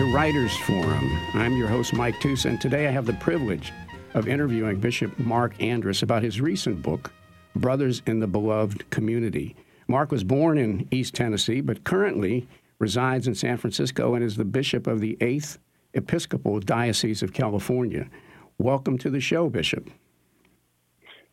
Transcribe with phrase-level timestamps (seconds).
[0.00, 1.14] to Writers Forum.
[1.34, 3.70] I'm your host, Mike Tusa, and today I have the privilege
[4.14, 7.12] of interviewing Bishop Marc Andrus about his recent book,
[7.54, 9.54] Brothers in the Beloved Community.
[9.88, 14.44] Marc was born in East Tennessee, but currently resides in San Francisco and is the
[14.46, 15.58] bishop of the 8th
[15.92, 18.08] Episcopal Diocese of California.
[18.56, 19.90] Welcome to the show, Bishop.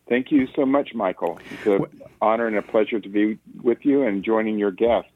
[0.09, 1.39] Thank you so much, Michael.
[1.51, 1.85] It's an
[2.21, 5.07] honor and a pleasure to be with you and joining your guest.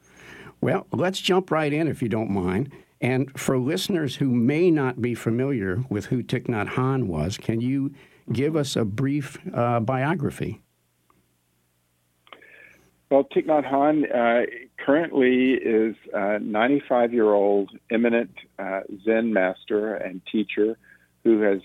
[0.62, 2.72] Well, let's jump right in if you don't mind.
[3.02, 7.60] And for listeners who may not be familiar with who Thich Nhat Hanh was, can
[7.60, 7.92] you
[8.32, 10.62] give us a brief uh, biography?
[13.10, 14.46] Well, Thich Nhat Hanh uh,
[14.78, 20.78] currently is a 95 year old eminent uh, Zen master and teacher
[21.24, 21.60] who has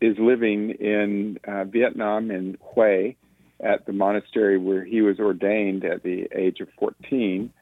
[0.00, 3.14] is living in uh, Vietnam in Hue
[3.60, 7.52] at the monastery where he was ordained at the age of 14.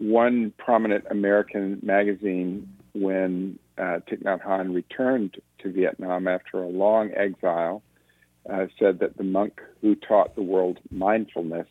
[0.00, 7.12] One prominent American magazine, when uh, Thich Nhat Hanh returned to Vietnam after a long
[7.14, 7.82] exile,
[8.48, 11.68] uh, said that the monk who taught the world mindfulness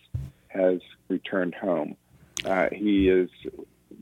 [0.48, 1.96] has returned home.
[2.46, 3.30] Uh, he is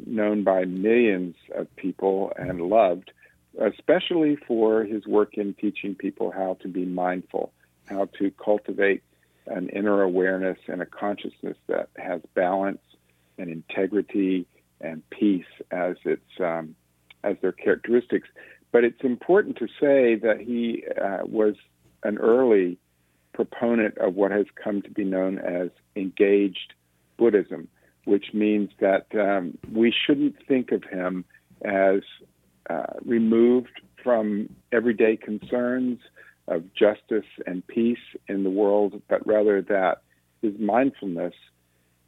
[0.05, 3.11] known by millions of people and loved
[3.59, 7.52] especially for his work in teaching people how to be mindful,
[7.86, 9.03] how to cultivate
[9.48, 12.81] an inner awareness and a consciousness that has balance
[13.38, 14.45] and integrity
[14.81, 16.75] and peace as its um,
[17.23, 18.27] as their characteristics.
[18.71, 21.55] But it's important to say that he uh, was
[22.03, 22.77] an early
[23.33, 26.73] proponent of what has come to be known as engaged
[27.17, 27.67] Buddhism,
[28.05, 31.25] which means that um, we shouldn't think of him
[31.63, 32.02] as
[32.69, 35.99] uh, removed from everyday concerns
[36.47, 37.97] of justice and peace
[38.27, 40.02] in the world, but rather that
[40.42, 41.33] his mindfulness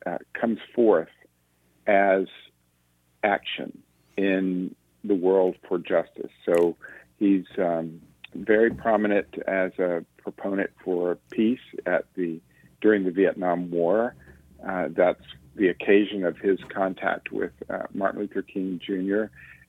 [0.06, 1.10] uh, comes forth
[1.90, 2.28] as
[3.24, 3.82] action
[4.16, 6.32] in the world for justice.
[6.46, 6.78] So
[7.18, 8.00] he's um,
[8.36, 12.40] very prominent as a proponent for peace at the
[12.80, 14.16] during the Vietnam War.
[14.66, 15.24] Uh, that's
[15.56, 19.26] the occasion of his contact with uh, Martin Luther King Jr.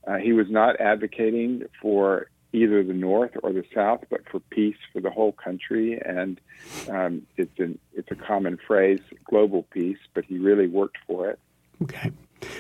[0.07, 4.77] Uh, he was not advocating for either the North or the South, but for peace
[4.93, 6.01] for the whole country.
[6.05, 6.41] And
[6.89, 11.39] um, it's an it's a common phrase, global peace, but he really worked for it.
[11.83, 12.11] Okay.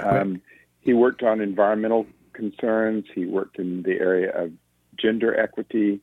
[0.00, 0.40] Um,
[0.80, 3.04] he worked on environmental concerns.
[3.14, 4.52] He worked in the area of
[4.96, 6.00] gender equity.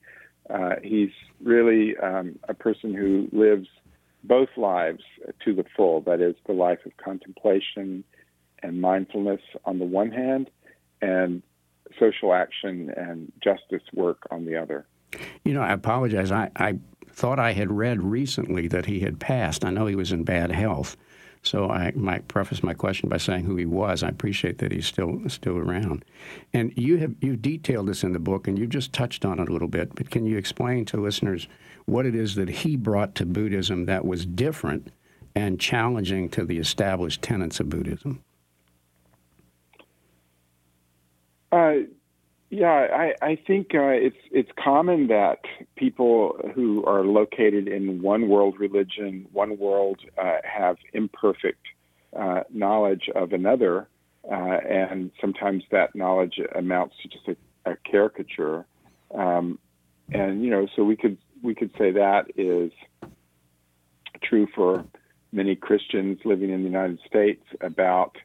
[0.49, 1.09] Uh, he's
[1.43, 3.67] really um, a person who lives
[4.23, 5.03] both lives
[5.45, 6.01] to the full.
[6.01, 8.03] That is, the life of contemplation
[8.63, 10.49] and mindfulness on the one hand,
[11.01, 11.43] and
[11.99, 14.85] social action and justice work on the other.
[15.43, 16.31] You know, I apologize.
[16.31, 16.79] I, I
[17.09, 19.63] thought I had read recently that he had passed.
[19.63, 20.97] I know he was in bad health.
[21.47, 24.03] So I might preface my question by saying who he was.
[24.03, 26.03] I appreciate that he's still still around.
[26.53, 29.47] And you have you detailed this in the book, and you've just touched on it
[29.47, 29.95] a little bit.
[29.95, 31.47] But can you explain to listeners
[31.85, 34.91] what it is that he brought to Buddhism that was different
[35.35, 38.21] and challenging to the established tenets of Buddhism?
[41.51, 41.75] Uh,
[42.49, 45.39] yeah, I, I think uh, it's it's common that
[45.75, 51.65] people who are located in one world religion, one world, uh, have imperfect
[52.15, 53.89] uh, knowledge of another,
[54.31, 58.65] uh, and sometimes that knowledge amounts to just a, a caricature.
[59.13, 59.59] Um,
[60.13, 62.71] and you know, so we could we could say that is
[64.23, 64.85] true for
[65.33, 68.15] many Christians living in the United States about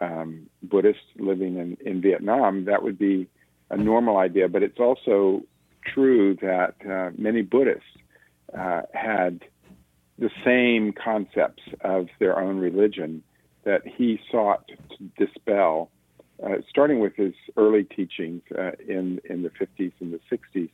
[0.00, 3.28] um, Buddhists living in, in Vietnam, that would be
[3.70, 4.48] a normal idea.
[4.48, 5.42] But it's also
[5.84, 7.84] true that uh, many Buddhists
[8.56, 9.40] uh, had
[10.18, 13.22] the same concepts of their own religion
[13.64, 15.90] that he sought to dispel,
[16.42, 20.70] uh, starting with his early teachings uh, in in the 50s and the 60s.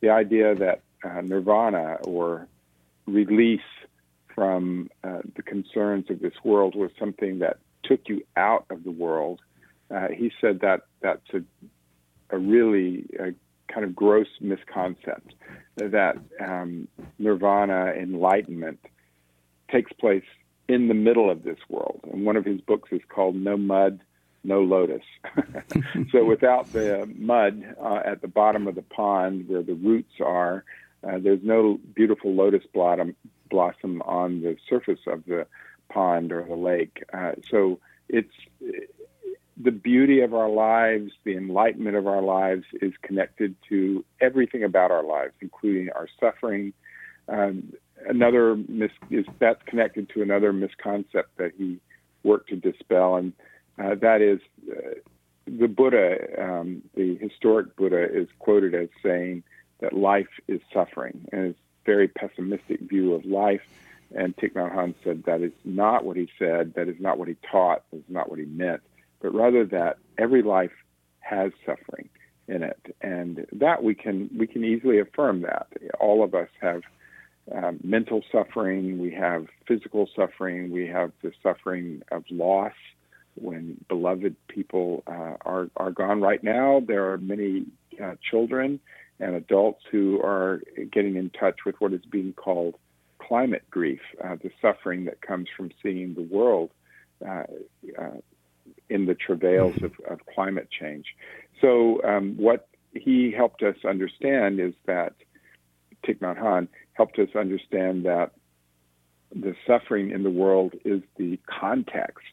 [0.00, 2.46] The idea that uh, nirvana or
[3.06, 3.60] release
[4.34, 8.90] from uh, the concerns of this world was something that took you out of the
[8.90, 9.40] world.
[10.12, 11.40] He said that that's a,
[12.30, 13.32] a really a
[13.72, 15.34] kind of gross misconcept
[15.76, 16.88] that um,
[17.18, 18.80] nirvana, enlightenment,
[19.70, 20.24] takes place
[20.68, 22.00] in the middle of this world.
[22.12, 24.00] And one of his books is called No Mud,
[24.44, 25.02] No Lotus.
[26.12, 30.64] so without the mud uh, at the bottom of the pond where the roots are,
[31.06, 35.46] uh, there's no beautiful lotus blossom, on the surface of the
[35.88, 37.04] pond or the lake.
[37.12, 37.78] Uh, so
[38.08, 38.32] it's
[39.56, 44.90] the beauty of our lives, the enlightenment of our lives is connected to everything about
[44.90, 46.72] our lives, including our suffering.
[47.28, 47.72] Um,
[48.06, 51.80] another mis- is that's connected to another misconcept that he
[52.22, 53.32] worked to dispel, and
[53.78, 54.98] uh, that is uh,
[55.46, 59.42] the Buddha, um, the historic Buddha, is quoted as saying
[59.80, 63.62] that life is suffering, and it's a very pessimistic view of life.
[64.14, 67.28] And Thich Nhat Hanh said that is not what he said, that is not what
[67.28, 68.82] he taught, that is not what he meant,
[69.20, 70.72] but rather that every life
[71.20, 72.08] has suffering
[72.48, 75.66] in it, and that we can we can easily affirm that
[75.98, 76.82] all of us have
[77.52, 82.72] um, mental suffering, we have physical suffering, we have the suffering of loss
[83.34, 86.20] when beloved people uh, are are gone.
[86.20, 87.66] Right now, there are many
[88.02, 88.80] uh, children
[89.18, 90.60] and adults who are
[90.92, 92.74] getting in touch with what is being called
[93.18, 96.70] climate grief, uh, the suffering that comes from seeing the world
[97.26, 97.44] uh,
[97.98, 98.10] uh,
[98.88, 101.06] in the travails of, of climate change.
[101.60, 105.14] So, um, what he helped us understand is that
[106.04, 108.32] Thich Nhat Hanh helped us understand that
[109.34, 112.24] the suffering in the world is the context.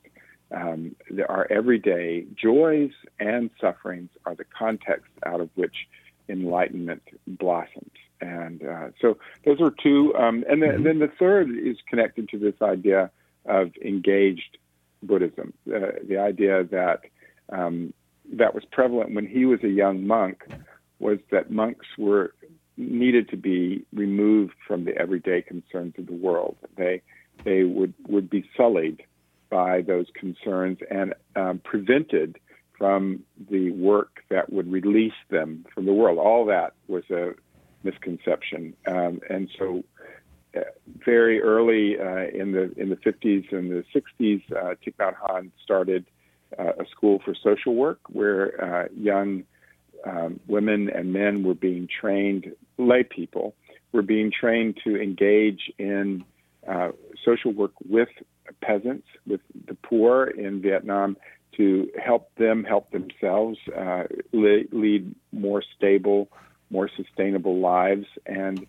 [0.52, 0.96] Um,
[1.28, 5.88] our everyday joys and sufferings are the context out of which
[6.30, 7.92] enlightenment blossoms.
[8.22, 10.14] And uh, so those are two.
[10.16, 13.12] Um, and, then, then the third is connected to this idea
[13.46, 14.58] of engaged
[15.08, 17.02] Buddhism, uh, the idea that
[17.50, 17.94] um,
[18.32, 20.44] that was prevalent when he was a young monk
[21.00, 22.34] was that monks were
[22.78, 26.56] needed to be removed from the everyday concerns of the world.
[26.78, 27.02] They
[27.44, 29.04] they would would be sullied
[29.50, 32.40] by those concerns and um, prevented
[32.78, 36.18] from the work that would release them from the world.
[36.18, 37.32] All that was a
[37.84, 39.84] misconception, um, and so
[41.06, 45.52] very early uh, in the in the 50s and the 60s, uh, Thich Nhat Hanh
[45.64, 46.06] started
[46.58, 49.44] uh, a school for social work where uh, young
[50.06, 53.56] um, women and men were being trained, lay people
[53.92, 56.24] were being trained to engage in
[56.68, 56.90] uh,
[57.24, 58.10] social work with
[58.62, 61.18] peasants, with the poor in Vietnam,
[61.58, 63.60] to help them help themselves
[64.32, 66.28] lead more stable,
[66.72, 68.08] more sustainable lives.
[68.26, 68.66] And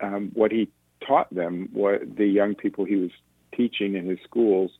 [0.00, 0.70] um, what he
[1.06, 3.10] taught them, what the young people he was
[3.56, 4.70] teaching in his schools,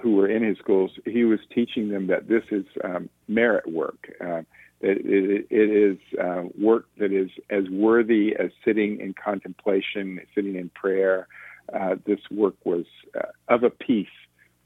[0.00, 4.10] who were in his schools, he was teaching them that this is um, merit work.
[4.20, 4.42] Uh,
[4.80, 10.56] that it, it is uh, work that is as worthy as sitting in contemplation, sitting
[10.56, 11.28] in prayer.
[11.72, 12.84] Uh, this work was
[13.18, 14.06] uh, of a piece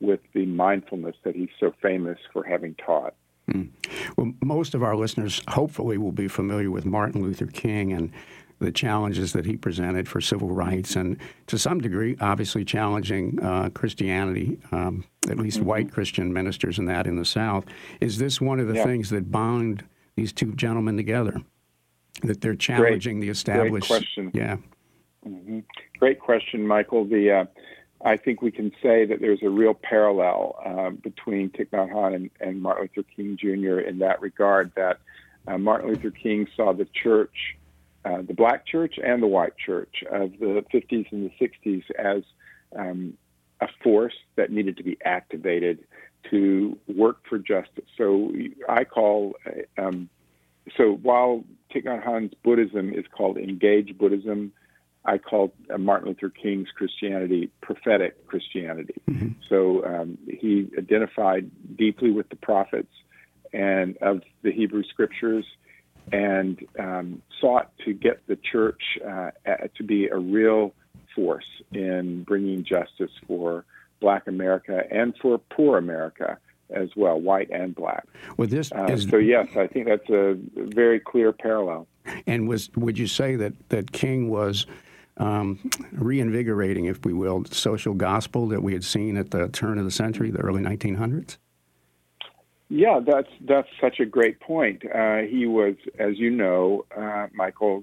[0.01, 3.15] with the mindfulness that he's so famous for having taught.
[3.53, 3.71] Mm.
[4.17, 8.11] Well, most of our listeners hopefully will be familiar with Martin Luther King and
[8.61, 11.17] the challenges that he presented for civil rights, and
[11.47, 15.67] to some degree, obviously challenging uh, Christianity, um, at least mm-hmm.
[15.67, 17.65] white Christian ministers in that in the South.
[18.01, 18.85] Is this one of the yeah.
[18.85, 19.85] things that bound
[20.15, 21.41] these two gentlemen together?
[22.23, 23.89] That they're challenging great, the established.
[23.89, 24.31] Great question.
[24.35, 24.57] Yeah.
[25.27, 25.61] Mm-hmm.
[25.99, 27.07] Great question, Michael.
[27.07, 27.45] The uh,
[28.05, 32.15] I think we can say that there's a real parallel uh, between Thich Nhat Hanh
[32.15, 33.81] and, and, Martin Luther King Jr.
[33.81, 34.73] in that regard.
[34.77, 34.99] That
[35.47, 37.57] uh, Martin Luther King saw the church
[38.05, 42.23] uh, the black church and the white church of the 50s and the 60s as
[42.77, 43.15] um,
[43.61, 45.85] a force that needed to be activated
[46.31, 47.85] to work for justice.
[47.97, 48.33] So
[48.69, 50.09] I call, uh, um,
[50.77, 54.53] so while Thich Nhat Hanh's Buddhism is called engaged Buddhism,
[55.05, 58.95] I call uh, Martin Luther King's Christianity prophetic Christianity.
[59.11, 59.29] Mm-hmm.
[59.49, 62.93] So um, he identified deeply with the prophets
[63.53, 65.45] and of the Hebrew scriptures
[66.13, 69.31] and um, sought to get the church uh,
[69.77, 70.73] to be a real
[71.15, 73.65] force in bringing justice for
[74.01, 76.39] Black America and for poor America
[76.71, 78.07] as well, white and black.
[78.37, 81.87] Well, this uh, is, so yes, I think that's a very clear parallel.
[82.27, 84.67] And was would you say that that King was
[85.17, 85.59] um,
[85.93, 89.91] reinvigorating, if we will, social gospel that we had seen at the turn of the
[89.91, 91.37] century, the early 1900s?
[92.71, 94.85] Yeah, that's that's such a great point.
[94.87, 97.83] Uh, he was, as you know, uh, Michael,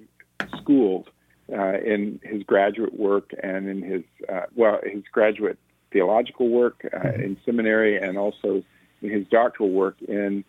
[0.57, 1.09] schooled
[1.51, 5.59] uh, in his graduate work and in his uh, well, his graduate
[5.91, 7.21] theological work uh, mm-hmm.
[7.21, 8.63] in seminary, and also
[9.01, 10.45] in his doctoral work in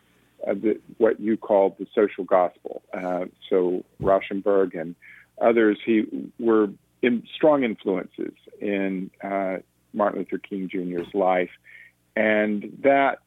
[0.46, 2.80] uh, the, what you call the social gospel.
[3.50, 4.94] so Rauschenbusch and
[5.42, 6.06] others, he
[6.38, 6.70] were
[7.02, 9.10] in, strong influences in
[9.92, 11.50] Martin Luther King Jr.'s life,
[12.14, 13.18] and that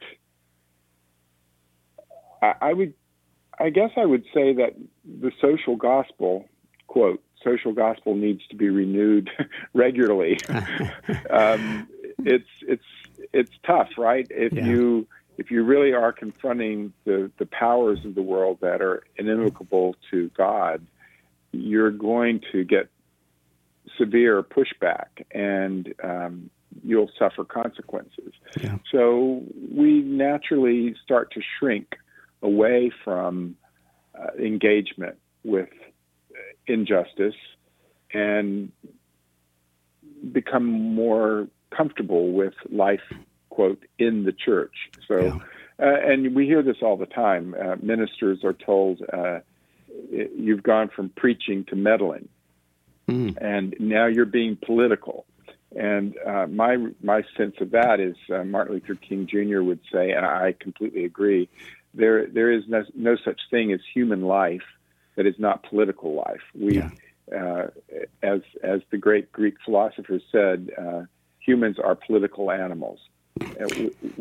[2.42, 2.94] I, I would,
[3.60, 6.46] I guess I would say that the social gospel,
[6.88, 9.30] quote, social gospel needs to be renewed
[9.74, 10.40] regularly.
[11.30, 11.88] um,
[12.20, 12.84] it's it's
[13.34, 14.28] it's tough, right?
[14.30, 14.66] If yeah.
[14.66, 15.08] you
[15.38, 20.30] if you really are confronting the the powers of the world that are inimical to
[20.30, 20.86] God,
[21.52, 22.90] you're going to get
[23.98, 26.50] severe pushback, and um,
[26.84, 28.34] you'll suffer consequences.
[28.60, 28.78] Yeah.
[28.92, 29.44] So
[29.74, 31.96] we naturally start to shrink
[32.42, 33.56] away from
[34.18, 35.70] uh, engagement with
[36.68, 37.36] injustice
[38.14, 38.72] and
[40.32, 43.02] become more comfortable with life,
[43.50, 44.74] quote, in the church.
[45.08, 45.40] So,
[45.80, 45.86] Yeah.
[45.88, 47.56] uh, and we hear this all the time.
[47.60, 49.40] Uh, ministers are told, uh,
[50.12, 52.30] you've gone from preaching to meddling,
[53.08, 53.36] Mm.
[53.42, 55.26] and now you're being political.
[55.76, 59.62] And uh, my my sense of that is uh, Martin Luther King Jr.
[59.62, 61.50] would say, and I completely agree.
[61.94, 64.64] There there is no, no such thing as human life
[65.18, 66.42] that is not political life.
[66.56, 66.90] We, Yeah.
[67.38, 67.68] uh,
[68.24, 71.04] as as the great Greek philosophers said, uh,
[71.40, 73.00] humans are political animals.
[73.60, 73.70] Uh,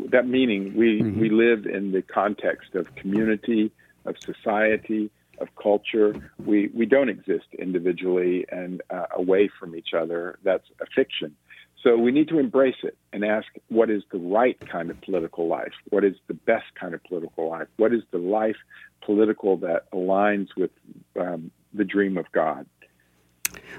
[0.09, 1.21] that meaning we Mhm.
[1.21, 3.71] we live in the context of community,
[4.05, 6.17] of society, of culture.
[6.45, 10.39] We we don't exist individually and uh, away from each other.
[10.43, 11.37] That's a fiction.
[11.83, 15.49] So we need to embrace it and ask what is the right kind of political
[15.49, 15.73] life?
[15.89, 17.69] What is the best kind of political life?
[17.77, 18.57] What is the life
[19.05, 20.71] political that aligns with
[21.19, 22.67] um, the dream of God?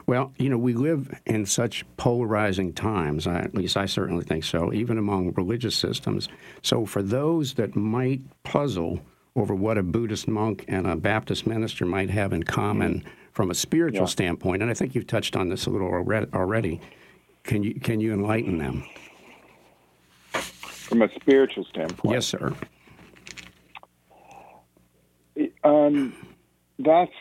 [0.07, 4.43] Well, you know, we live in such polarizing times, I, at least I certainly think
[4.43, 6.27] so, even among religious systems.
[6.61, 8.99] So, for those that might puzzle
[9.35, 13.53] over what a Buddhist monk and a Baptist minister might have in common from a
[13.53, 14.07] spiritual Yeah.
[14.07, 16.81] standpoint, and I think you've touched on this a little already,
[17.43, 18.85] can you, can you enlighten them?
[20.31, 22.53] From a spiritual standpoint, Yes, sir.
[25.63, 26.13] Um,
[26.79, 27.11] that's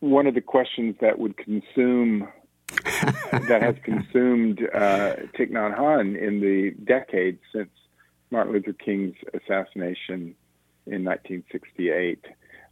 [0.00, 2.28] one of the questions that would consume
[3.32, 7.70] that has consumed uh, Thich Nhat Hanh in the decades since
[8.30, 10.34] Martin Luther King's assassination
[10.86, 12.24] in 1968.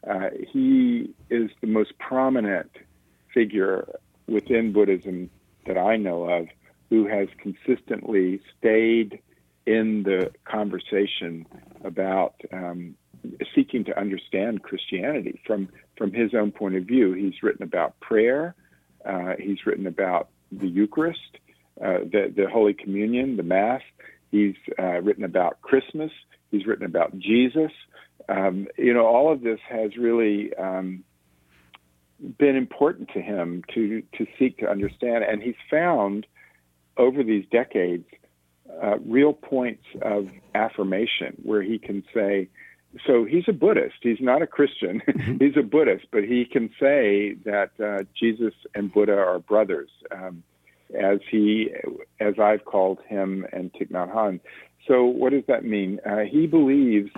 [0.08, 2.70] Uh, he is the most prominent
[3.32, 3.88] figure
[4.26, 5.30] within Buddhism
[5.66, 6.48] that I know of
[6.94, 9.20] who has consistently stayed
[9.66, 11.44] in the conversation
[11.84, 12.94] about um,
[13.52, 17.12] seeking to understand Christianity from from his own point of view.
[17.14, 18.54] He's written about prayer.
[19.04, 21.32] Uh, he's written about the Eucharist,
[21.84, 23.82] uh, the the Holy Communion, the Mass.
[24.30, 26.12] He's uh, written about Christmas.
[26.52, 27.72] He's written about Jesus.
[28.28, 31.02] Um, you know, all of this has really um,
[32.38, 36.26] been important to him to to seek to understand, and he's found
[36.96, 38.06] over these decades
[38.82, 42.48] uh, real points of affirmation where he can say,
[43.06, 43.96] so he's a Buddhist.
[44.02, 45.02] He's not a Christian.
[45.38, 50.42] he's a Buddhist, but he can say that uh, Jesus and Buddha are brothers, um,
[50.98, 51.70] as he,
[52.20, 54.40] as I've called him and Thich Nhat Hanh.
[54.86, 55.98] So what does that mean?
[56.06, 57.10] Uh, he believes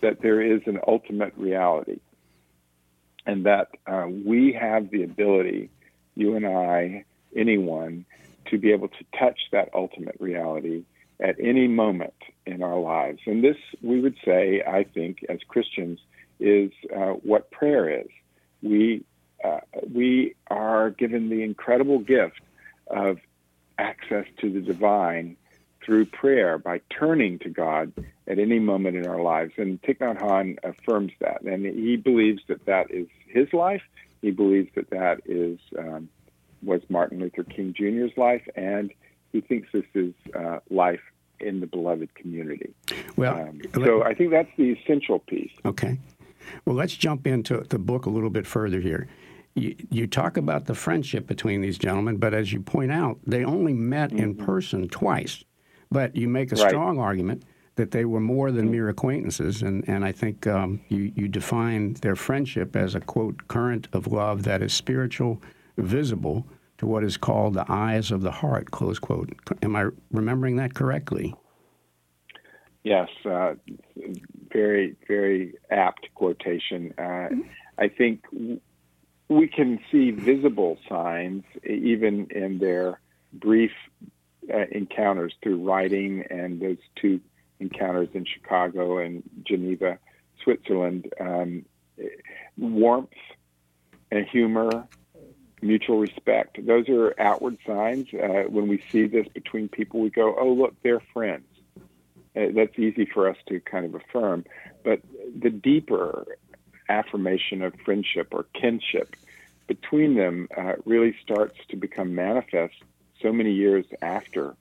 [0.00, 1.98] that there is an ultimate reality,
[3.24, 5.70] and that uh, we have the ability,
[6.14, 7.04] you and I,
[7.34, 8.04] anyone,
[8.50, 10.84] to be able to touch that ultimate reality
[11.20, 13.20] at any moment in our lives.
[13.26, 15.98] And this, we would say, I think, as Christians,
[16.38, 18.08] is uh, what prayer is.
[18.62, 19.04] We
[19.44, 19.60] uh,
[19.92, 22.40] we are given the incredible gift
[22.88, 23.18] of
[23.78, 25.36] access to the divine
[25.84, 27.92] through prayer by turning to God
[28.26, 29.52] at any moment in our lives.
[29.56, 33.82] And Thich Nhat Hanh affirms that, and he believes that that is his life.
[34.22, 36.08] He believes that that is um,
[36.62, 38.92] was Martin Luther King Jr.'s life, and
[39.32, 41.00] he thinks this is uh, life
[41.40, 42.72] in the beloved community.
[43.16, 45.52] Well, Um, so I think that's the essential piece.
[45.64, 45.98] Okay.
[46.64, 49.08] Well, let's jump into the book a little bit further here.
[49.54, 53.44] You, you talk about the friendship between these gentlemen, but as you point out, they
[53.44, 55.44] only met in person twice.
[55.90, 56.68] But you make a Right.
[56.70, 57.42] strong argument
[57.76, 61.94] that they were more than mere acquaintances, and, and I think um, you, you define
[61.94, 65.42] their friendship as a quote current of love that is spiritual,
[65.76, 66.46] visible
[66.78, 69.30] to what is called the eyes of the heart, close quote.
[69.62, 71.34] Am I remembering that correctly?
[72.82, 73.54] Yes, uh,
[74.52, 76.94] very, very apt quotation.
[76.98, 77.28] Uh,
[77.78, 78.24] I think
[79.28, 83.00] we can see visible signs even in their
[83.32, 83.72] brief
[84.52, 87.20] uh, encounters through writing and those two
[87.58, 89.98] encounters in Chicago and Geneva,
[90.44, 91.12] Switzerland.
[91.18, 91.64] Um,
[92.56, 93.08] warmth
[94.10, 94.86] and humor,
[95.66, 96.64] mutual respect.
[96.64, 98.06] Those are outward signs.
[98.14, 101.44] Uh, when we see this between people, we go, oh, look, they're friends.
[102.36, 104.44] Uh, that's easy for us to kind of affirm.
[104.84, 105.00] But
[105.38, 106.26] the deeper
[106.88, 109.16] affirmation of friendship or kinship
[109.66, 112.74] between them uh, really starts to become manifest
[113.22, 114.54] so many years after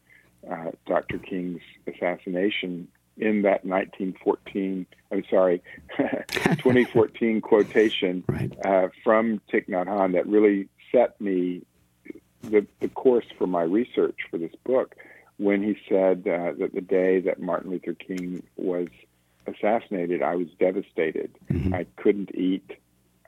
[0.49, 1.17] uh, Dr.
[1.19, 5.61] King's assassination in that 1914, I'm sorry,
[5.97, 8.51] 2014 quotation Right.
[8.65, 11.61] uh, from Thich Nhat Hanh that really set me
[12.41, 14.95] the, the course for my research for this book
[15.37, 18.87] when he said uh, that the day that Martin Luther King was
[19.47, 21.37] assassinated, I was devastated.
[21.51, 21.73] Mm-hmm.
[21.73, 22.71] I couldn't eat,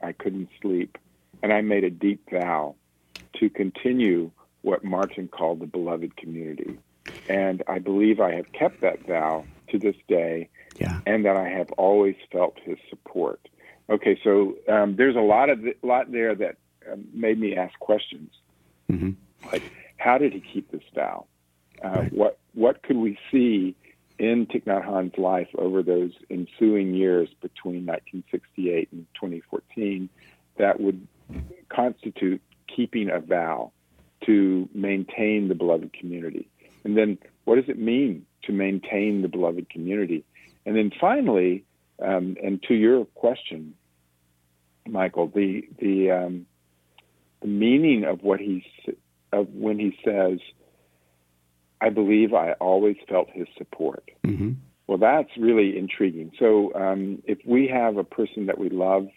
[0.02, 0.98] I couldn't sleep,
[1.44, 2.76] and I made a deep vow
[3.40, 6.78] to continue what Martin called the beloved community.
[7.30, 10.50] And I believe I have kept that vow to this day,
[10.80, 11.00] yeah.
[11.06, 13.48] and that I have always felt his support.
[13.90, 16.58] Okay, so um, there's a lot of lot there that
[17.14, 18.32] made me ask questions,
[18.90, 19.12] mm-hmm.
[19.52, 19.64] like
[19.98, 21.26] how did he keep this vow?
[21.84, 22.14] Uh, right.
[22.14, 23.76] What what could we see
[24.18, 30.10] in Thich Nhat Hanh's life over those ensuing years between 1968 and 2014
[30.58, 31.08] that would
[31.70, 32.42] constitute
[32.74, 33.72] keeping a vow
[34.26, 36.50] to maintain the beloved community?
[36.84, 40.24] And then what does it mean to maintain the beloved community?
[40.66, 41.64] And then finally,
[42.02, 43.76] um, and to your question,
[44.88, 46.46] Michael, the the um,
[47.42, 48.66] the meaning of what he
[49.32, 50.40] of when he says,
[51.82, 54.52] "I believe I always felt his support." Mm-hmm.
[54.88, 56.32] Well, that's really intriguing.
[56.40, 59.08] So, um, if we have a person that we love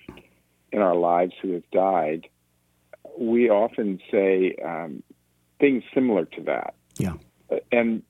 [0.73, 2.29] in our lives who has died,
[3.19, 5.03] we often say um,
[5.61, 6.75] things similar to that.
[6.99, 7.15] Yeah.
[7.71, 8.03] And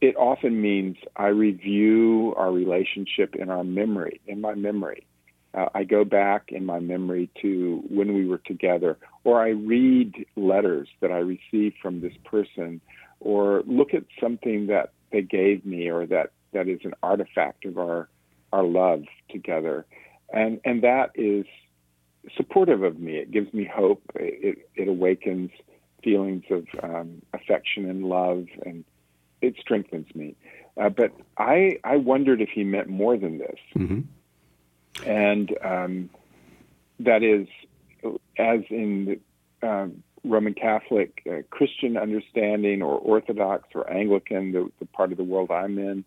[0.00, 5.06] it often means I review our relationship in our memory, in my memory.
[5.52, 10.26] Uh, I go back in my memory to when we were together, or I read
[10.36, 12.80] letters that I received from this person,
[13.18, 17.78] or look at something that they gave me, or that, that is an artifact of
[17.78, 18.08] our
[18.52, 19.86] our love together,
[20.32, 21.46] and and that is
[22.36, 23.16] supportive of me.
[23.16, 24.02] It gives me hope.
[24.14, 25.50] It it awakens
[26.02, 28.84] feelings of um, affection and love, and
[29.42, 30.36] it strengthens me.
[30.80, 34.00] Uh, but I I wondered if he meant more than this, mm-hmm.
[35.06, 36.10] And um,
[37.00, 37.46] that is,
[38.38, 39.20] as in
[39.60, 45.18] the um, Roman Catholic uh, Christian understanding, or Orthodox or Anglican, the, the part of
[45.18, 46.04] the world I'm in,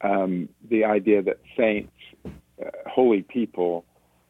[0.00, 1.92] um, the idea that saints,
[2.24, 3.84] uh, holy people,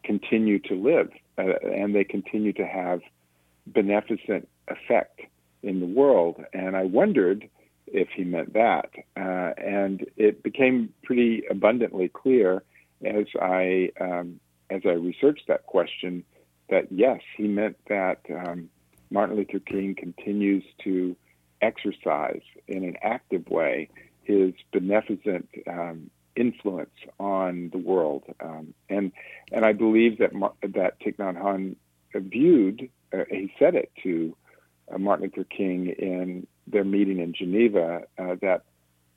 [0.05, 3.01] continue to live uh, and they continue to have
[3.67, 5.21] beneficent effect
[5.62, 6.45] in the world.
[6.53, 7.49] And I wondered
[7.87, 8.91] if he meant that.
[9.17, 12.62] Uh, and it became pretty abundantly clear
[13.05, 16.25] as I um, as I researched that question
[16.71, 18.71] that yes, he meant that um,
[19.11, 21.17] Martin Luther King continues to
[21.61, 23.88] exercise in an active way
[24.25, 29.12] his beneficent um, influence on the world, um, and
[29.53, 31.77] and I believe that that Thich Nhat Hanh
[32.15, 32.88] viewed.
[33.12, 34.35] Uh, he said it to
[34.93, 38.62] uh, Martin Luther King in their meeting in Geneva uh, that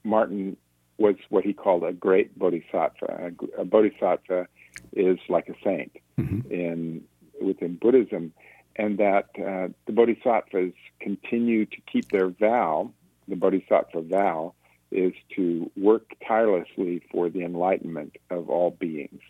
[0.04, 0.58] Martin
[0.97, 3.31] was what he called a great bodhisattva.
[3.58, 4.47] A, a bodhisattva
[4.93, 6.51] is like a saint mm-hmm.
[6.51, 7.03] in
[7.41, 8.34] within Buddhism,
[8.75, 12.91] and that uh, the bodhisattvas continue to keep their vow,
[13.27, 14.53] the bodhisattva vow,
[14.91, 19.21] is to work tirelessly for the enlightenment of all beings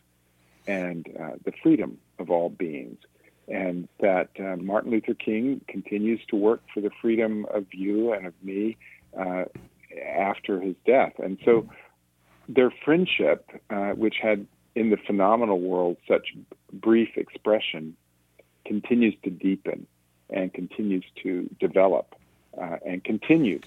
[0.67, 2.97] and uh, the freedom of all beings.
[3.47, 8.25] And that uh, Martin Luther King continues to work for the freedom of you and
[8.27, 8.77] of me
[9.17, 9.45] uh,
[10.01, 11.13] after his death.
[11.19, 11.69] And so
[12.47, 16.33] their friendship, uh, which had in the phenomenal world such
[16.73, 17.95] brief expression,
[18.65, 19.87] continues to deepen
[20.29, 22.15] and continues to develop
[22.59, 23.63] uh, and continues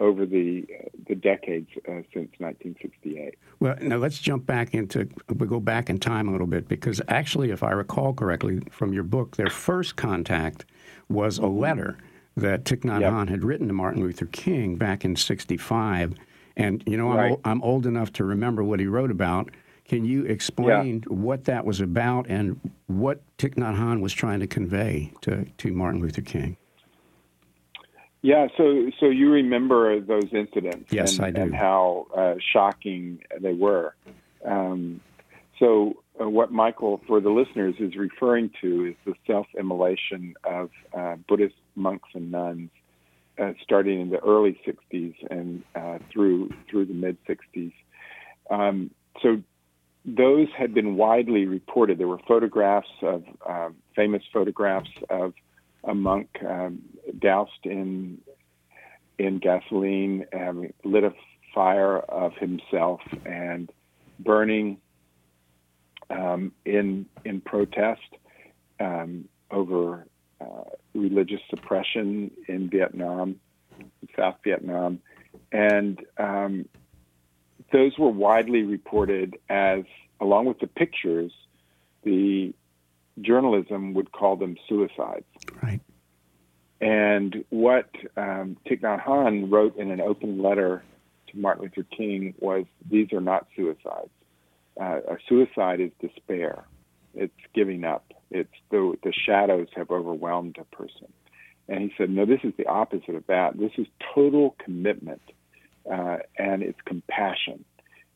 [0.00, 3.34] over the uh, the decades uh, since 1968.
[3.60, 7.00] Well, now let's jump back into we go back in time a little bit because
[7.08, 10.64] actually, if I recall correctly from your book, their first contact
[11.08, 11.98] was a letter
[12.36, 16.14] that Thich Nhat Hanh had written to Martin Luther King back in '65,
[16.56, 17.32] and you know right.
[17.44, 19.50] I'm, I'm old enough to remember what he wrote about.
[19.90, 21.12] Can you explain yeah.
[21.12, 25.72] what that was about and what Thich Nhat Hanh was trying to convey to, to
[25.72, 26.56] Martin Luther King?
[28.22, 30.92] Yeah, so so you remember those incidents?
[30.92, 31.42] Yes, and, I do.
[31.42, 33.94] And how uh, shocking they were.
[34.44, 35.00] Um,
[35.58, 41.16] so uh, what Michael, for the listeners, is referring to is the self-immolation of uh,
[41.28, 42.70] Buddhist monks and nuns,
[43.40, 47.72] uh, starting in the early '60s and uh, through through the mid '60s.
[48.50, 48.90] Um,
[49.22, 49.42] so
[50.04, 51.98] those had been widely reported.
[51.98, 55.34] There were photographs of uh, famous photographs of
[55.84, 56.82] a monk um,
[57.18, 58.18] doused in
[59.18, 61.12] in gasoline, and lit a
[61.54, 63.70] fire of himself and
[64.18, 64.78] burning
[66.10, 68.00] um, in in protest
[68.78, 70.06] um, over
[70.40, 73.36] uh, religious suppression in Vietnam,
[74.16, 75.00] South Vietnam,
[75.52, 76.68] and um,
[77.72, 79.84] those were widely reported as,
[80.20, 81.32] along with the pictures,
[82.02, 82.52] the
[83.20, 85.26] journalism would call them suicides.
[85.62, 85.80] Right.
[86.80, 90.82] And what um, Thich Nhat Hanh wrote in an open letter
[91.28, 94.10] to Martin Luther King was, "These are not suicides.
[94.80, 96.64] Uh, a suicide is despair.
[97.14, 98.12] It's giving up.
[98.30, 101.12] It's the the shadows have overwhelmed a person."
[101.68, 103.58] And he said, "No, this is the opposite of that.
[103.58, 105.22] This is total commitment,
[105.90, 107.64] uh, and it's compassion.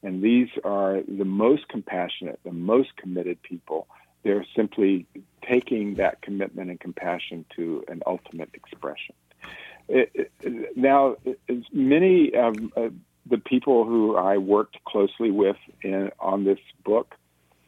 [0.02, 3.86] And these are the most compassionate, the most committed people."
[4.22, 5.06] They're simply
[5.42, 9.14] taking that commitment and compassion to an ultimate expression.
[9.88, 11.16] It, it, now,
[11.72, 12.88] many of uh,
[13.26, 17.14] the people who I worked closely with in, on this book,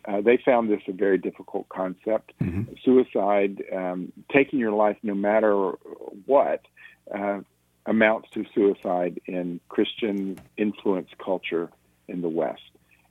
[0.07, 2.33] uh, they found this a very difficult concept.
[2.41, 2.73] Mm-hmm.
[2.85, 5.73] Suicide, um, taking your life no matter
[6.27, 6.63] what,
[7.13, 7.41] uh,
[7.87, 11.71] amounts to suicide in Christian influence culture
[12.09, 12.63] in the West.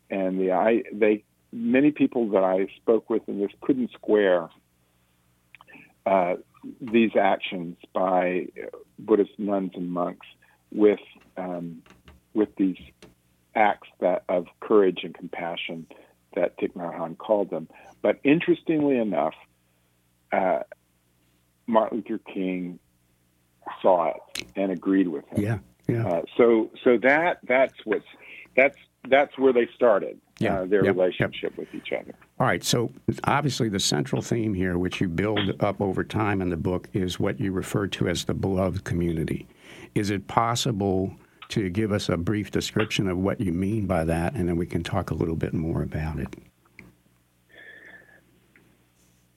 [0.10, 4.50] And the I, they many people that I spoke with in this couldn't square
[6.06, 6.36] uh,
[6.82, 8.48] these actions by
[9.00, 10.28] Buddhist nuns and monks
[10.72, 11.00] with
[11.38, 11.82] um,
[12.34, 12.78] with these
[13.56, 15.88] acts that of courage and compassion
[16.36, 17.68] that Thich Nhat Hanh called them.
[18.02, 19.34] But interestingly enough,
[20.32, 20.60] uh,
[21.68, 22.80] Martin Luther King
[23.82, 25.44] saw it and agreed with him.
[25.44, 26.08] Yeah, yeah.
[26.08, 28.06] Uh, so so that that's what's
[28.56, 28.78] that's
[29.10, 31.58] that's where they started yeah, uh, their yep, relationship yep.
[31.58, 32.14] with each other.
[32.40, 32.64] All right.
[32.64, 32.92] So
[33.24, 37.20] obviously, the central theme here, which you build up over time in the book, is
[37.20, 39.48] what you refer to as the beloved community.
[39.94, 41.14] Is it possible
[41.50, 44.66] to give us a brief description of what you mean by that, and then we
[44.66, 46.36] can talk a little bit more about it?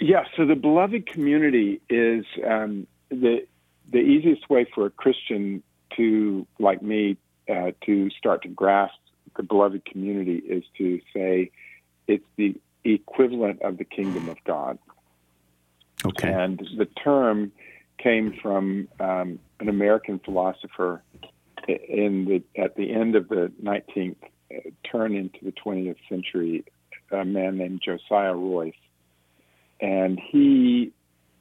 [0.01, 0.25] Yeah.
[0.37, 3.47] So the beloved community is um, the
[3.91, 5.63] the easiest way for a Christian
[5.97, 7.17] to, like me,
[7.49, 8.95] uh, to start to grasp
[9.37, 11.51] the beloved community is to say
[12.07, 14.79] it's the equivalent of the kingdom of God.
[16.05, 16.31] Okay.
[16.31, 17.53] And the term
[17.99, 21.03] came from um, an American philosopher
[21.69, 24.17] in the at the end of the 19th,
[24.55, 26.65] uh, turn into the 20th century,
[27.11, 28.73] a man named Josiah Royce,
[29.81, 30.93] and he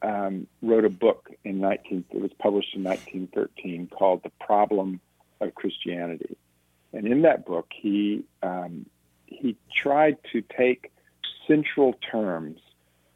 [0.02, 2.04] um, wrote a book in 19.
[2.10, 5.00] It was published in 1913 called "The Problem
[5.40, 6.36] of Christianity,"
[6.92, 8.86] And in that book, he um,
[9.26, 10.90] he tried to take
[11.46, 12.60] central terms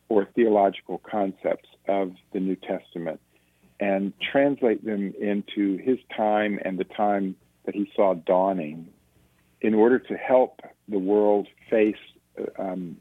[0.08, 3.20] or theological concepts of the New Testament
[3.82, 8.88] and translate them into his time and the time that he saw dawning
[9.60, 11.96] in order to help the world face
[12.60, 12.96] um,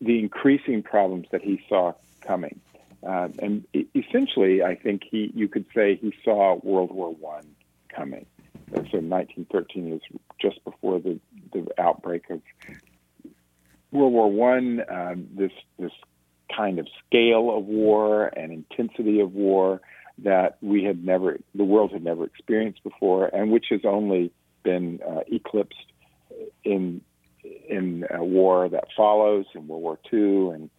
[0.00, 2.60] the increasing problems that he saw coming.
[3.06, 7.46] Uh, and essentially, I think he you could say he saw World War One
[7.88, 8.26] coming.
[8.70, 10.00] So 1913 is
[10.40, 11.20] just before the,
[11.52, 12.40] the outbreak of
[13.92, 14.82] World War One.
[14.88, 15.92] Um, this this
[16.54, 19.80] kind of scale of war and intensity of war
[20.18, 24.32] that we had never, the world had never experienced before, and which has only
[24.62, 25.92] been uh, eclipsed
[26.64, 27.00] in
[27.68, 30.70] in a war that follows in World War II and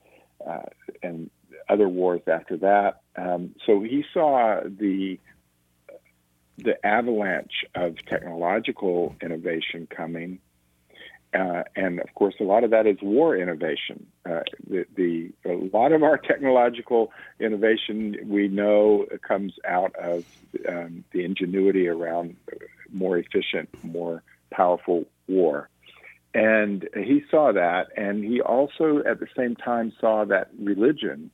[0.46, 0.64] uh,
[1.02, 1.30] and
[1.70, 3.02] other wars after that.
[3.16, 5.20] Um, so he saw the
[6.58, 10.40] the avalanche of technological innovation coming.
[11.38, 14.08] Uh, and of course, a lot of that is war innovation.
[14.26, 20.26] Uh, the, the, a lot of our technological innovation we know comes out of
[20.68, 22.36] um, the ingenuity around
[22.92, 25.70] more efficient, more powerful war.
[26.34, 31.30] And he saw that, and he also at the same time saw that religion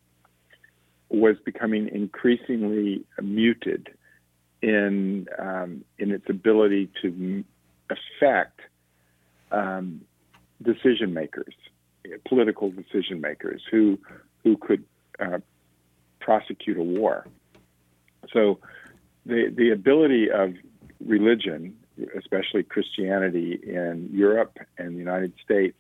[1.10, 3.90] was becoming increasingly muted
[4.62, 7.44] in um, in its ability to
[7.90, 8.62] affect
[9.54, 10.02] um,
[10.62, 11.54] decision makers,
[12.28, 13.98] political decision makers who
[14.44, 14.84] who could
[15.20, 15.40] uh,
[16.20, 17.26] prosecute a war.
[18.32, 18.60] So
[19.26, 20.54] the the ability of
[21.06, 21.78] religion,
[22.18, 25.78] especially Christianity in Europe and the United States,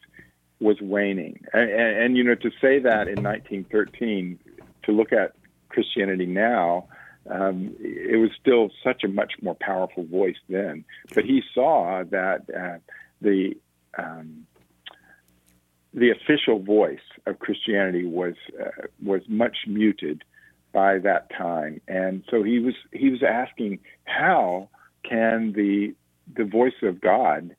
[0.59, 1.43] was waning.
[1.53, 4.39] And, and, and you know to say that in 1913,
[4.83, 5.33] to look at
[5.69, 6.87] Christianity now
[7.29, 10.83] um, it was still such a much more powerful voice then.
[11.13, 12.79] But he saw that uh,
[13.21, 13.55] the
[13.97, 14.45] um,
[15.93, 20.23] the official voice of Christianity was uh, was much muted
[20.71, 24.69] by that time, and so he was he was asking how
[25.07, 25.93] can the
[26.35, 27.55] the voice of God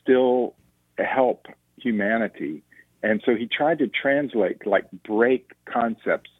[0.00, 0.54] still
[0.98, 2.62] help humanity,
[3.02, 6.30] and so he tried to translate like break concepts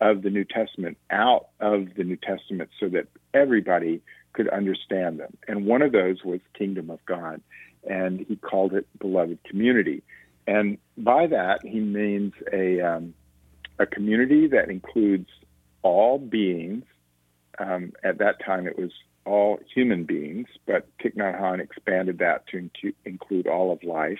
[0.00, 5.36] of the New Testament out of the New Testament so that everybody could understand them.
[5.46, 7.40] And one of those was Kingdom of God.
[7.88, 10.02] And he called it Beloved Community.
[10.46, 13.14] And by that, he means a, um,
[13.78, 15.28] a community that includes
[15.82, 16.84] all beings
[17.58, 18.90] um, at that time it was
[19.24, 22.68] all human beings, but Thich Nhat Hanh expanded that to
[23.04, 24.18] include all of life,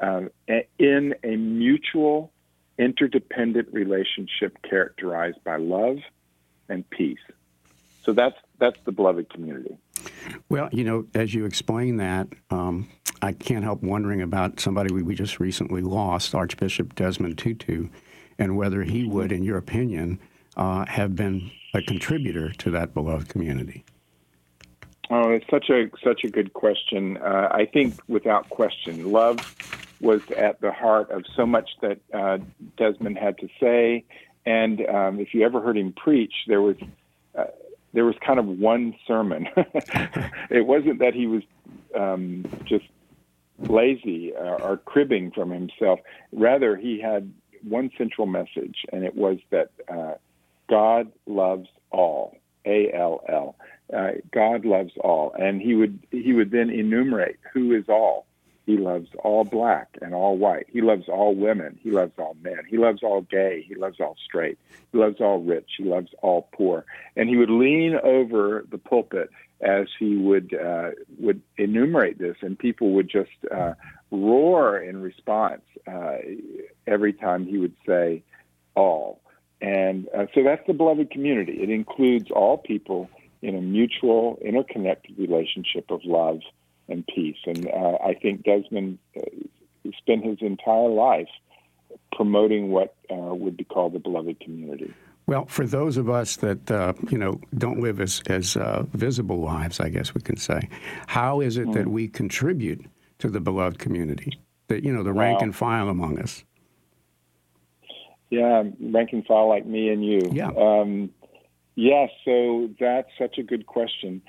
[0.00, 0.30] um,
[0.78, 2.30] in a mutual,
[2.78, 5.98] interdependent relationship characterized by love
[6.68, 7.20] and peace.
[8.04, 9.78] So that's that's the beloved community.
[10.48, 12.88] Well, you know, as you explain that, um,
[13.20, 17.88] I can't help wondering about somebody we, we just recently lost, Archbishop Desmond Tutu,
[18.38, 20.18] and whether he would, in your opinion,
[20.56, 23.84] uh, have been a contributor to that beloved community.
[25.10, 27.18] Oh, it's such a such a good question.
[27.18, 29.54] Uh, I think, without question, love
[30.00, 32.38] was at the heart of so much that uh,
[32.76, 34.04] Desmond had to say.
[34.44, 36.76] And um, if you ever heard him preach, there was
[37.92, 39.48] there was kind of one sermon.
[40.50, 41.42] it wasn't that he was
[41.94, 42.86] um, just
[43.58, 46.00] lazy or, or cribbing from himself.
[46.32, 50.14] Rather, he had one central message, and it was that uh,
[50.68, 52.36] God loves all.
[52.64, 53.56] A L L.
[53.92, 58.26] Uh, God loves all, and he would he would then enumerate who is all.
[58.64, 60.66] He loves all black and all white.
[60.68, 61.78] He loves all women.
[61.82, 62.60] He loves all men.
[62.68, 63.64] He loves all gay.
[63.66, 64.58] He loves all straight.
[64.92, 65.68] He loves all rich.
[65.76, 66.84] He loves all poor.
[67.16, 72.58] And he would lean over the pulpit as he would uh, would enumerate this, and
[72.58, 73.74] people would just uh,
[74.10, 76.16] roar in response uh,
[76.86, 78.22] every time he would say
[78.74, 79.20] all.
[79.60, 81.62] And uh, so that's the beloved community.
[81.62, 83.08] It includes all people
[83.40, 86.40] in a mutual, interconnected relationship of love
[86.92, 87.38] and peace.
[87.46, 89.20] And uh, I think Desmond uh,
[89.98, 91.28] spent his entire life
[92.12, 94.92] promoting what uh, would be called the beloved community.
[95.26, 99.40] Well, for those of us that uh, you know don't live as as uh, visible
[99.40, 100.68] lives, I guess we can say,
[101.06, 101.74] how is it mm.
[101.74, 102.84] that we contribute
[103.18, 104.38] to the beloved community?
[104.68, 106.44] That you know the rank and file among us.
[108.30, 110.20] Yeah, rank and file like me and you.
[110.32, 110.50] Yeah.
[110.56, 111.10] Um,
[111.76, 114.22] yes, so that's such a good question.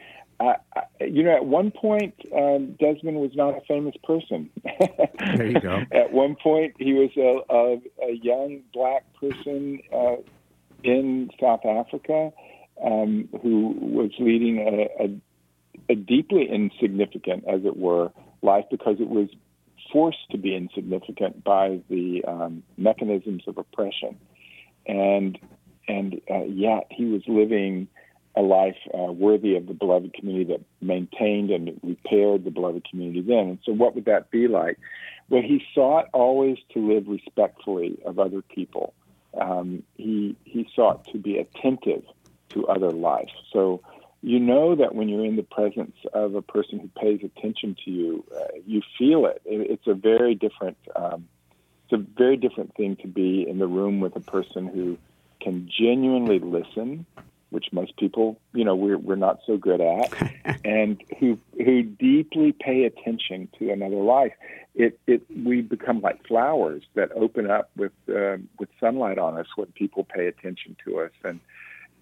[0.43, 4.49] I, you know, at one point, um, Desmond was not a famous person.
[5.35, 5.81] there you go.
[5.91, 10.15] at one point, he was a, a, a young black person uh,
[10.83, 12.31] in South Africa
[12.83, 19.09] um, who was leading a, a, a deeply insignificant, as it were, life because it
[19.09, 19.29] was
[19.91, 24.17] forced to be insignificant by the um, mechanisms of oppression,
[24.85, 25.37] and
[25.87, 27.87] and uh, yet he was living
[28.35, 33.21] a life uh, worthy of the beloved community that maintained and repaired the beloved community
[33.21, 33.49] then.
[33.49, 34.79] And so, what would that be like?
[35.29, 38.93] Well, he sought always to live respectfully of other people.
[39.39, 42.03] Um, he he sought to be attentive
[42.49, 43.31] to other life.
[43.51, 43.81] So
[44.21, 47.91] you know that when you're in the presence of a person who pays attention to
[47.91, 49.41] you, uh, you feel it.
[49.45, 49.69] it.
[49.69, 50.77] It's a very different.
[50.95, 51.27] Um,
[51.85, 54.97] it's a very different thing to be in the room with a person who
[55.41, 57.05] can genuinely listen,
[57.53, 60.11] which most people, you know, we're we're not so good at,
[60.65, 64.33] and who who deeply pay attention to another life.
[64.75, 69.47] It it we become like flowers that open up with uh, with sunlight on us
[69.55, 71.39] when people pay attention to us and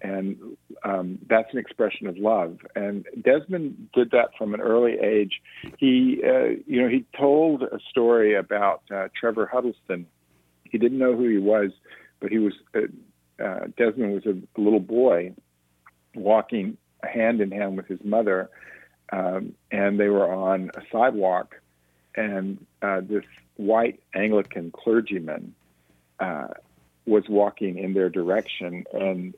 [0.00, 2.58] and um, that's an expression of love.
[2.74, 5.40] And Desmond did that from an early age.
[5.78, 10.06] He, uh, you know, he told a story about uh, Trevor Huddleston.
[10.64, 11.70] He didn't know who he was,
[12.20, 12.54] but he was
[13.42, 15.34] uh, Desmond was a little boy
[16.14, 18.50] walking hand in hand with his mother,
[19.12, 21.56] um, and they were on a sidewalk,
[22.14, 23.24] and uh, this
[23.56, 25.54] white Anglican clergyman.
[26.20, 26.48] Uh,
[27.06, 29.34] was walking in their direction, and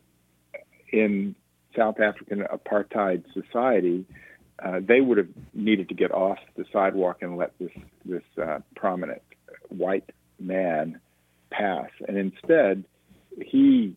[0.93, 1.35] in
[1.77, 4.05] South African apartheid society,
[4.64, 7.71] uh, they would have needed to get off the sidewalk and let this
[8.05, 9.23] this uh, prominent
[9.69, 11.01] white man
[11.51, 12.85] pass, and instead,
[13.42, 13.97] he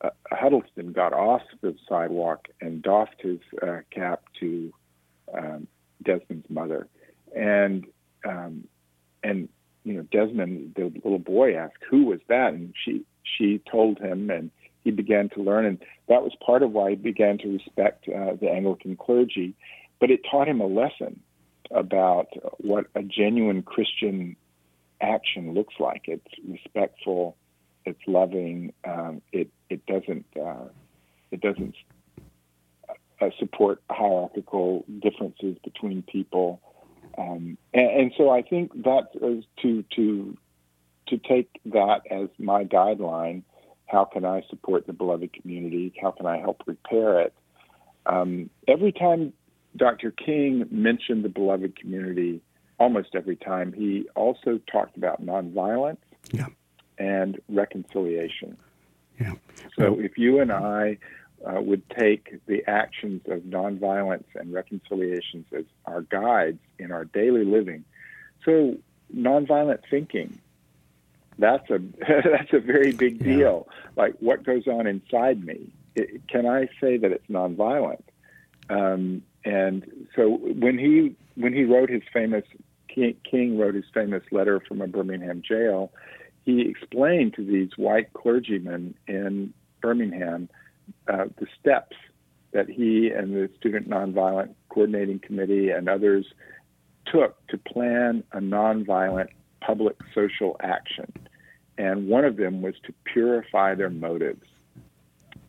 [0.00, 4.72] uh, Huddleston got off the sidewalk and doffed his uh, cap to
[5.32, 5.66] um,
[6.02, 6.88] Desmond's mother,
[7.36, 7.86] and
[8.24, 8.64] um,
[9.22, 9.48] and
[9.84, 14.30] you know Desmond, the little boy, asked who was that, and she she told him,
[14.30, 14.50] and
[14.82, 18.34] he began to learn, and that was part of why he began to respect uh,
[18.40, 19.54] the Anglican clergy.
[20.00, 21.20] But it taught him a lesson
[21.70, 22.26] about
[22.58, 24.36] what a genuine Christian
[25.00, 26.02] action looks like.
[26.06, 27.36] It's respectful,
[27.84, 28.72] it's loving.
[28.84, 30.68] Um, it it doesn't uh,
[31.30, 31.74] it doesn't
[33.20, 36.60] uh, support hierarchical differences between people.
[37.18, 40.36] Um, and, and, so I think that is to to
[41.08, 43.42] to take that as my guideline
[43.86, 45.92] how can I support the beloved community?
[46.00, 47.34] How can I help repair it?
[48.06, 49.34] Um, every time
[49.76, 50.10] Dr.
[50.10, 52.40] King mentioned the beloved community,
[52.78, 55.98] almost every time, he also talked about nonviolence
[56.30, 56.46] yeah.
[56.98, 58.56] And reconciliation.
[59.20, 59.34] Yeah.
[59.76, 60.98] So if you and I
[61.44, 67.44] uh, would take the actions of nonviolence and reconciliations as our guides in our daily
[67.44, 67.84] living.
[68.44, 68.76] So,
[69.14, 70.38] nonviolent thinking,
[71.38, 71.78] that's a
[72.08, 73.66] that's a very big deal.
[73.68, 74.02] Yeah.
[74.02, 75.72] Like what goes on inside me.
[75.94, 78.02] It, can I say that it's nonviolent?
[78.70, 82.44] Um, and so when he when he wrote his famous
[82.88, 85.90] King, King wrote his famous letter from a Birmingham jail,
[86.44, 90.48] he explained to these white clergymen in Birmingham
[91.08, 91.96] uh, the steps
[92.52, 96.26] that he and the Student Nonviolent Coordinating Committee and others
[97.06, 99.28] took to plan a nonviolent
[99.60, 101.12] public social action.
[101.78, 104.46] And one of them was to purify their motives.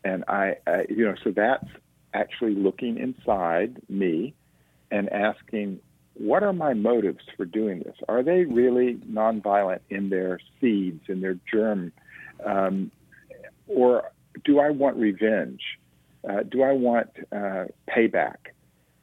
[0.03, 1.67] And I, I you know, so that's
[2.13, 4.33] actually looking inside me
[4.91, 5.79] and asking,
[6.15, 7.95] what are my motives for doing this?
[8.07, 11.91] Are they really nonviolent in their seeds, in their germ?
[12.45, 12.91] Um,
[13.67, 14.11] or
[14.43, 15.61] do I want revenge?
[16.27, 18.35] Uh, do I want uh, payback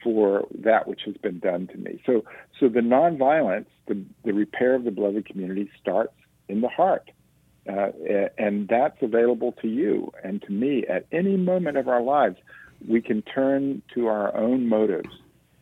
[0.03, 2.03] for that which has been done to me?
[2.07, 2.25] So,
[2.59, 6.15] so the nonviolence, the, the repair of the beloved community starts
[6.49, 7.11] in the heart.
[7.69, 7.91] Uh,
[8.39, 12.37] and that's available to you and to me at any moment of our lives.
[12.89, 15.11] We can turn to our own motives,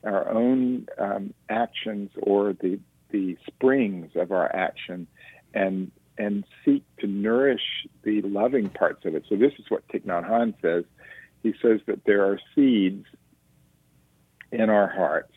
[0.04, 2.78] our own um, actions, or the
[3.10, 5.06] the springs of our action,
[5.54, 9.24] and and seek to nourish the loving parts of it.
[9.28, 10.84] So this is what Thich Nhat Hanh says.
[11.42, 13.06] He says that there are seeds
[14.50, 15.32] in our hearts,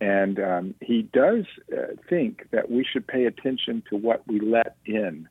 [0.00, 4.76] and um, he does uh, think that we should pay attention to what we let
[4.86, 5.28] in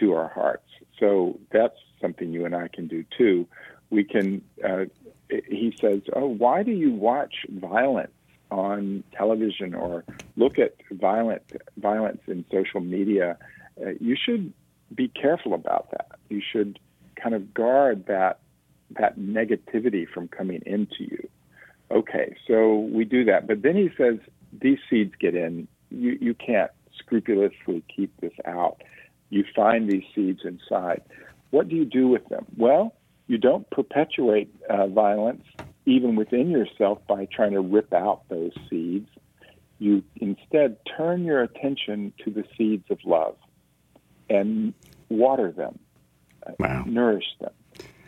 [0.00, 0.68] to our hearts.
[0.98, 3.46] So that's something you and I can do too.
[3.90, 4.42] We can.
[4.62, 4.86] Uh,
[5.28, 8.12] he says, "Oh, why do you watch violence
[8.50, 10.04] on television or
[10.36, 11.42] look at violent
[11.76, 13.36] violence in social media?"
[13.84, 14.52] uh, you should
[14.94, 16.18] be careful about that.
[16.28, 16.78] You should
[17.16, 18.40] kind of guard that
[18.98, 21.28] that negativity from coming into you.
[21.90, 24.18] Okay, so we do that, but then he says
[24.52, 25.68] these seeds get in.
[25.90, 28.82] You you can't scrupulously keep this out.
[29.30, 31.02] You find these seeds inside.
[31.50, 32.46] What do you do with them?
[32.56, 32.94] Well,
[33.28, 35.44] you don't perpetuate uh, violence
[35.86, 39.08] even within yourself by trying to rip out those seeds.
[39.78, 43.36] You instead turn your attention to the seeds of love
[44.28, 44.74] and
[45.08, 45.78] water them,
[46.46, 46.84] uh, wow.
[46.86, 47.52] nourish them,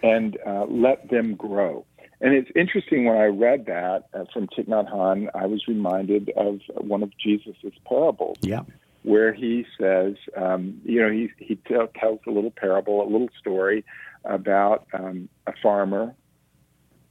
[0.03, 1.87] and uh, let them grow.
[2.21, 6.31] And it's interesting when I read that uh, from Thich Nhat Hanh, I was reminded
[6.37, 8.37] of one of Jesus's parables.
[8.43, 8.63] Yeah.
[9.03, 13.31] Where he says, um, you know, he he t- tells a little parable, a little
[13.41, 13.83] story
[14.25, 16.15] about um, a farmer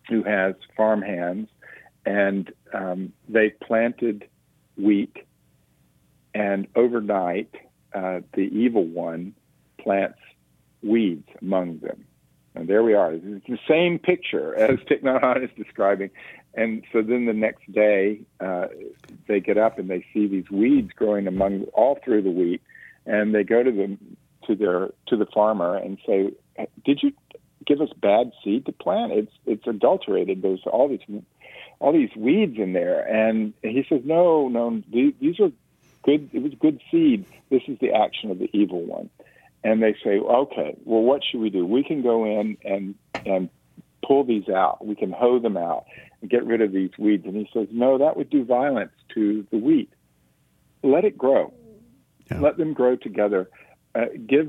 [0.09, 1.49] who has farm hands,
[2.05, 4.27] and um, they planted
[4.77, 5.15] wheat,
[6.33, 7.53] and overnight
[7.93, 9.33] uh, the evil one
[9.77, 10.19] plants
[10.83, 12.05] weeds among them.
[12.55, 13.13] And there we are.
[13.13, 16.09] It's the same picture as Thich is describing.
[16.55, 18.67] And so then the next day, uh,
[19.27, 22.61] they get up and they see these weeds growing among all through the wheat,
[23.05, 23.97] and they go to the
[24.47, 26.31] to their to the farmer and say,
[26.85, 27.13] "Did you
[27.65, 29.11] give us bad seed to plant?
[29.13, 30.41] It's it's adulterated.
[30.41, 31.21] There's all these
[31.79, 35.51] all these weeds in there." And he says, "No, no, these are
[36.03, 36.29] good.
[36.33, 37.25] It was good seed.
[37.49, 39.09] This is the action of the evil one.
[39.63, 41.65] And they say, okay, well, what should we do?
[41.65, 42.95] We can go in and
[43.25, 43.49] and
[44.05, 44.85] pull these out.
[44.85, 45.85] We can hoe them out
[46.21, 47.25] and get rid of these weeds.
[47.25, 49.91] And he says, no, that would do violence to the wheat.
[50.81, 51.53] Let it grow.
[52.31, 52.39] Yeah.
[52.39, 53.49] Let them grow together.
[53.99, 54.47] Uh, give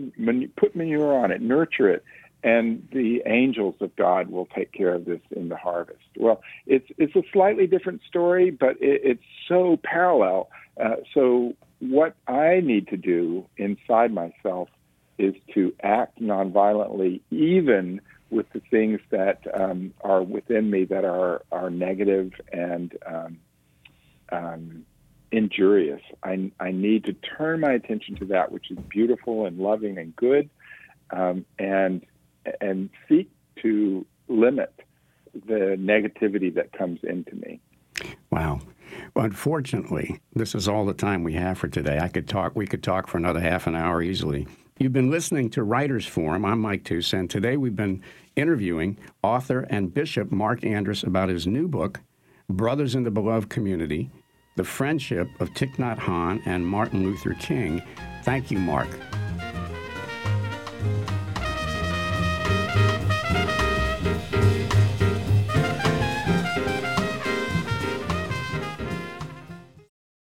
[0.57, 2.05] put manure on it, nurture it,
[2.43, 5.99] and the angels of God will take care of this in the harvest.
[6.17, 10.51] Well, it's it's a slightly different story, but it, it's so parallel.
[10.83, 14.69] Uh, so what I need to do inside myself
[15.19, 21.43] is to act nonviolently, even with the things that um, are within me that are
[21.51, 23.39] are negative and um,
[24.31, 24.87] um,
[25.33, 26.03] injurious.
[26.23, 30.15] I, I need to turn my attention to that which is beautiful and loving and
[30.17, 30.51] good,
[31.11, 32.05] um, and
[32.61, 33.31] and seek
[33.63, 34.73] to limit
[35.35, 37.61] the negativity that comes into me.
[38.31, 38.61] Wow.
[39.15, 41.99] Well, unfortunately, this is all the time we have for today.
[42.01, 42.57] I could talk.
[42.57, 44.47] We could talk for another half an hour easily.
[44.79, 46.45] You've been listening to Writers Forum.
[46.45, 48.03] I'm Mike Tusa, and today we've been
[48.35, 52.01] interviewing author and Bishop Marc Andrus about his new book,
[52.49, 54.11] Brothers in the Beloved Community:
[54.61, 57.81] the friendship of Thich Nhat Hanh and Martin Luther King.
[58.25, 58.89] Thank you, Marc.